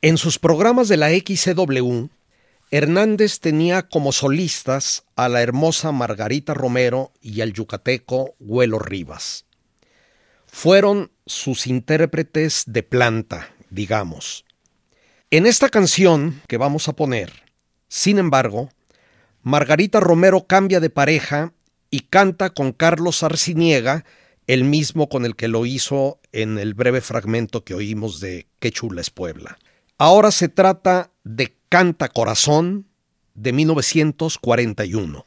[0.04, 2.08] En sus programas de la XCW,
[2.72, 9.44] Hernández tenía como solistas a la hermosa Margarita Romero y al yucateco Huelo Rivas.
[10.46, 14.44] Fueron sus intérpretes de planta, digamos.
[15.30, 17.32] En esta canción que vamos a poner,
[17.88, 18.68] sin embargo,
[19.42, 21.52] Margarita Romero cambia de pareja
[21.90, 24.04] y canta con Carlos Arciniega,
[24.46, 28.70] el mismo con el que lo hizo en el breve fragmento que oímos de Qué
[28.70, 29.58] chula es Puebla.
[29.98, 32.86] Ahora se trata de Canta Corazón
[33.34, 35.24] de 1941.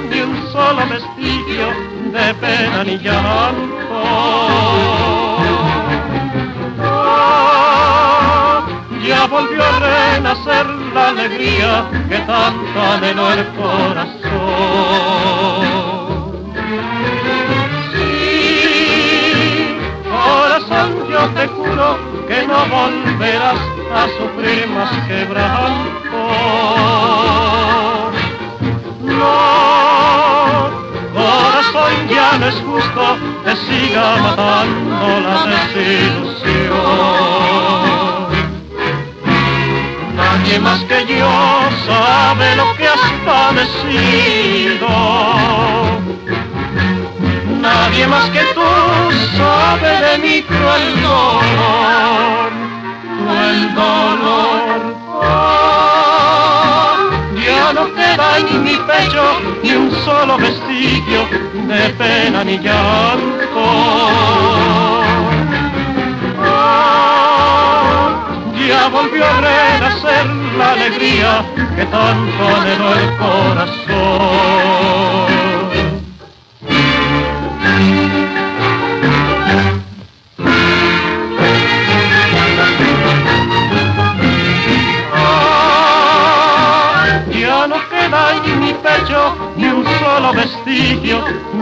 [0.00, 1.68] Ni un solo vestigio
[2.12, 4.02] de pena ni llanto.
[6.82, 8.66] Ah,
[9.06, 14.16] Ya volvió a renacer la alegría que tanto anheló el corazón.
[17.92, 19.76] Sí,
[20.10, 23.60] corazón, yo te juro que no volverás
[23.94, 26.18] a sufrir más quebranto.
[29.02, 29.75] Corazón,
[32.08, 36.86] ya no es justo que siga matando la desilusión.
[40.16, 41.30] Nadie más que yo
[41.86, 44.88] sabe lo que has padecido.
[47.60, 48.62] Nadie más que tú
[49.36, 52.50] sabe de mi cruel dolor,
[53.18, 54.65] cruel dolor.
[57.94, 61.26] Queda en mi pecho ni un solo vestigio
[61.68, 63.64] de pena ni llanto.
[66.42, 68.26] Ah,
[68.68, 70.26] ya volvió a renacer
[70.58, 71.44] la alegría
[71.76, 74.46] que tanto anheló el corazón.
[88.44, 91.18] En mi pecho ni un solo vestigio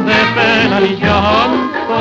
[0.06, 2.00] de pena ni llanto.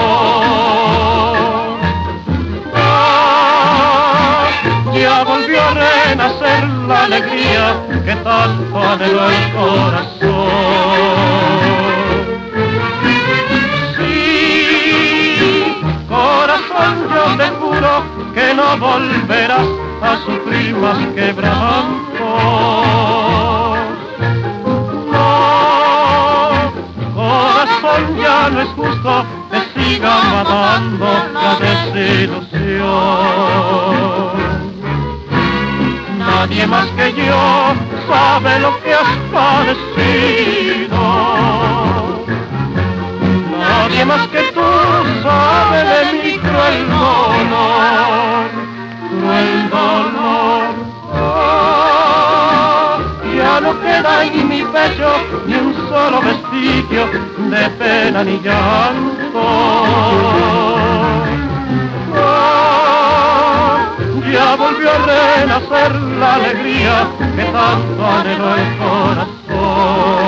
[2.75, 4.49] Ah,
[4.93, 7.65] ya volvió a renacer la alegría
[8.05, 10.33] que tanto anheló el corazón.
[13.97, 17.91] Sí, corazón, yo te juro
[18.33, 19.67] que no volverás
[20.01, 23.12] a sufrir más quebranto.
[27.93, 32.83] Corazón, ya no es justo que siga matando la desilusión.
[36.17, 37.73] Nadie más que yo
[38.07, 41.01] sabe lo que has padecido.
[43.59, 44.61] Nadie más que tú
[45.23, 48.49] sabe de mi cruel dolor,
[49.09, 50.73] cruel dolor.
[51.15, 52.97] Ah,
[53.35, 55.09] ya no queda en mi pecho
[55.45, 57.05] ni un solo vestigio
[57.51, 59.43] de pena ni llanto.
[62.15, 63.77] Ah,
[64.31, 70.22] ya volvió a renacer la alegría que tanto anheló el corazón.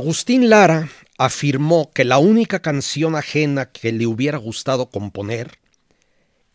[0.00, 0.88] Agustín Lara
[1.18, 5.58] afirmó que la única canción ajena que le hubiera gustado componer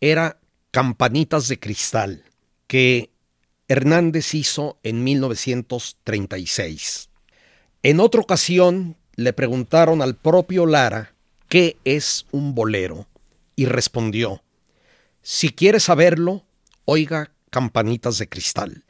[0.02, 0.40] era
[0.72, 2.24] Campanitas de Cristal,
[2.66, 3.12] que
[3.68, 7.12] Hernández hizo en 1936.
[7.84, 11.14] En otra ocasión le preguntaron al propio Lara
[11.48, 13.08] qué es un bolero
[13.56, 14.42] y respondió,
[15.22, 16.48] si quiere saberlo,
[16.86, 18.86] oiga Campanitas de Cristal.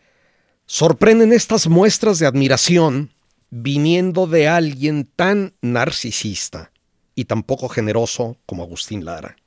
[0.65, 3.11] Sorprenden estas muestras de admiración
[3.57, 6.71] viniendo de alguien tan narcisista
[7.15, 9.37] y tan poco generoso como Agustín Lara.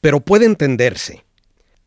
[0.00, 1.24] Pero puede entenderse.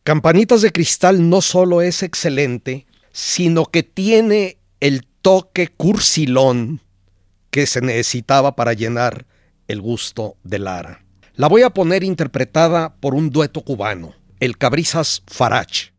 [0.02, 6.82] Campanitas de Cristal no solo es excelente, sino que tiene el toque cursilón
[7.50, 9.24] que se necesitaba para llenar
[9.66, 11.02] el gusto de Lara.
[11.36, 15.92] La voy a poner interpretada por un dueto cubano, el Cabrizas Farach.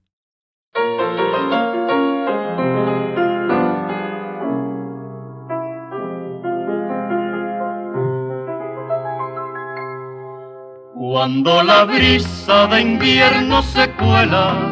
[11.14, 14.72] Cuando la brisa de invierno se cuela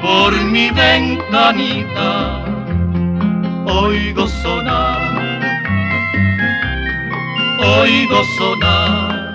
[0.00, 2.42] por mi ventanita,
[3.66, 5.46] oigo sonar,
[7.82, 9.34] oigo sonar,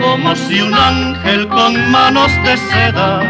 [0.00, 3.22] como si un ángel con manos de seda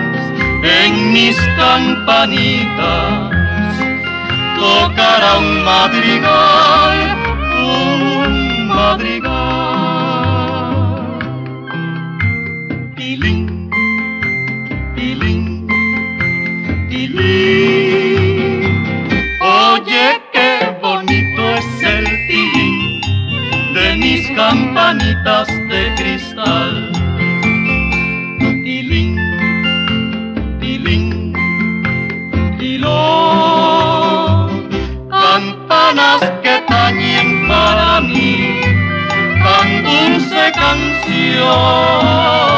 [0.62, 3.30] en mis campanitas
[4.58, 7.16] tocara un madrigal,
[7.64, 9.35] un madrigal.
[24.86, 26.92] Campanitas de cristal.
[28.62, 29.18] Tilín,
[30.60, 31.32] tilín,
[32.56, 32.86] tilón.
[35.10, 38.60] Campanas que tañen para mí
[39.42, 42.55] tan dulce canción.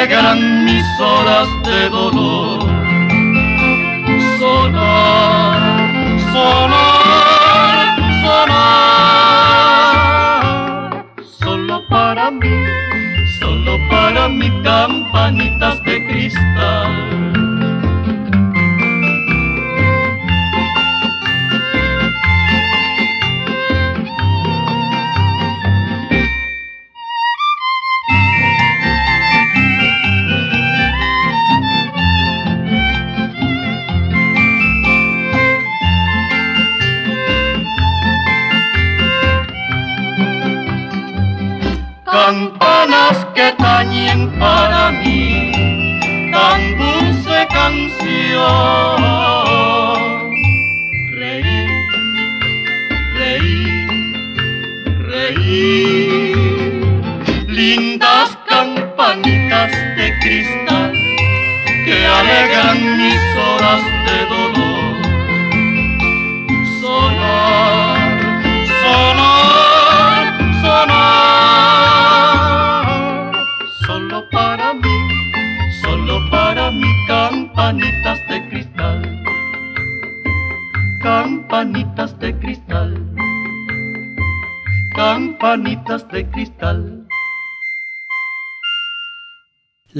[0.00, 2.60] Alegran mis horas de dolor.
[4.38, 5.60] Sonar,
[6.32, 7.86] sonar,
[8.22, 8.64] sonar.
[11.38, 12.48] Solo para mí
[13.40, 15.80] solo para mí campanitas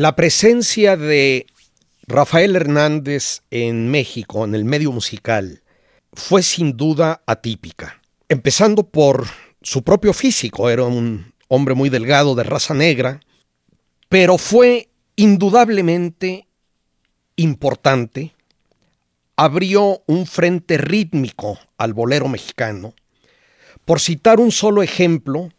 [0.00, 1.44] La presencia de
[2.06, 5.62] Rafael Hernández en México, en el medio musical,
[6.14, 8.00] fue sin duda atípica.
[8.30, 9.26] Empezando por
[9.60, 13.20] su propio físico, era un hombre muy delgado de raza negra,
[14.08, 16.48] pero fue indudablemente
[17.36, 18.32] importante.
[19.36, 22.94] Abrió un frente rítmico al bolero mexicano.
[23.84, 25.50] Por citar un solo ejemplo,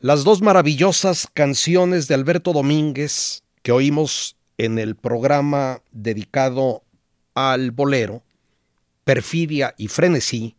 [0.00, 6.84] las dos maravillosas canciones de Alberto Domínguez que oímos en el programa dedicado
[7.34, 8.22] al bolero,
[9.02, 10.54] Perfidia y Frenesí,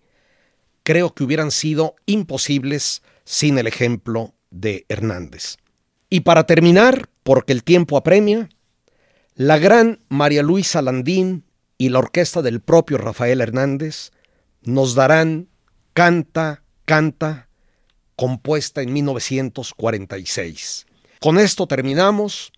[0.84, 5.56] creo que hubieran sido imposibles sin el ejemplo de Hernández.
[6.10, 8.50] Y para terminar, porque el tiempo apremia,
[9.36, 11.46] la gran María Luisa Landín
[11.78, 14.12] y la orquesta del propio Rafael Hernández
[14.64, 15.48] nos darán
[15.94, 17.48] Canta, Canta,
[18.18, 20.88] compuesta en 1946.
[21.22, 22.52] Con esto terminamos.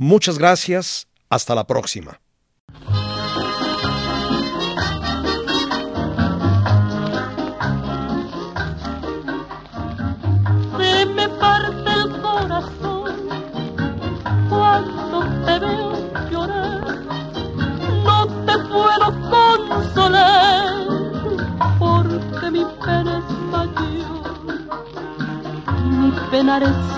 [0.00, 1.08] Muchas gracias.
[1.28, 2.20] Hasta la próxima.
[10.78, 13.12] Se me parte el corazón
[14.48, 16.98] cuando te veo llorar.
[18.04, 20.74] No te puedo consolar
[21.80, 24.38] porque mi pena es mayor.
[25.90, 26.97] Mi penar es